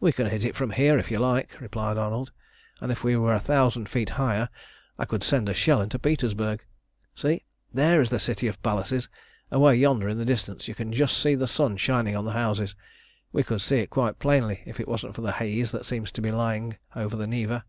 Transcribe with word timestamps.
"We 0.00 0.12
can 0.12 0.26
hit 0.28 0.44
it 0.44 0.54
from 0.54 0.70
here, 0.70 0.96
if 0.96 1.10
you 1.10 1.18
like," 1.18 1.60
replied 1.60 1.98
Arnold, 1.98 2.30
"and 2.80 2.92
if 2.92 3.02
we 3.02 3.16
were 3.16 3.34
a 3.34 3.40
thousand 3.40 3.88
feet 3.88 4.10
higher 4.10 4.48
I 4.96 5.04
could 5.04 5.24
send 5.24 5.48
a 5.48 5.54
shell 5.54 5.80
into 5.82 5.98
Petersburg. 5.98 6.64
See! 7.16 7.46
there 7.74 8.00
is 8.00 8.10
the 8.10 8.20
City 8.20 8.46
of 8.46 8.62
Palaces. 8.62 9.08
Away 9.50 9.74
yonder 9.74 10.08
in 10.08 10.18
the 10.18 10.24
distance 10.24 10.68
you 10.68 10.76
can 10.76 10.92
just 10.92 11.16
see 11.18 11.34
the 11.34 11.48
sun 11.48 11.76
shining 11.78 12.14
on 12.16 12.26
the 12.26 12.30
houses. 12.30 12.76
We 13.32 13.42
could 13.42 13.60
see 13.60 13.78
it 13.78 13.90
quite 13.90 14.20
plainly 14.20 14.62
if 14.66 14.78
it 14.78 14.86
wasn't 14.86 15.16
for 15.16 15.22
the 15.22 15.32
haze 15.32 15.72
that 15.72 15.84
seems 15.84 16.12
to 16.12 16.22
be 16.22 16.30
lying 16.30 16.76
over 16.94 17.16
the 17.16 17.26
Neva." 17.26 17.64